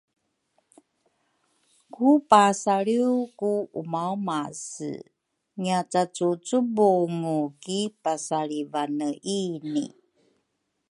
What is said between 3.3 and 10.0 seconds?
ku umaumase ngiacacucubungu ki pasalivaneini.